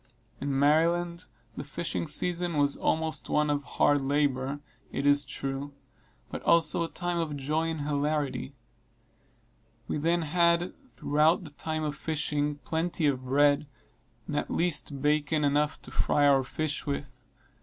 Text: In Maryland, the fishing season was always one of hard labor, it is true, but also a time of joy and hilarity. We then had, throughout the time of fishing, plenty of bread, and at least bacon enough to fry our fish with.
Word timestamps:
In 0.39 0.57
Maryland, 0.57 1.25
the 1.55 1.63
fishing 1.63 2.07
season 2.07 2.57
was 2.57 2.75
always 2.75 3.21
one 3.29 3.51
of 3.51 3.61
hard 3.63 4.01
labor, 4.01 4.59
it 4.91 5.05
is 5.05 5.23
true, 5.23 5.73
but 6.31 6.41
also 6.41 6.81
a 6.83 6.87
time 6.89 7.19
of 7.19 7.37
joy 7.37 7.69
and 7.69 7.81
hilarity. 7.81 8.55
We 9.87 9.99
then 9.99 10.23
had, 10.23 10.73
throughout 10.95 11.43
the 11.43 11.51
time 11.51 11.83
of 11.83 11.95
fishing, 11.95 12.55
plenty 12.65 13.05
of 13.05 13.25
bread, 13.25 13.67
and 14.25 14.35
at 14.35 14.49
least 14.49 15.03
bacon 15.03 15.43
enough 15.45 15.79
to 15.83 15.91
fry 15.91 16.25
our 16.25 16.41
fish 16.41 16.87
with. 16.87 17.27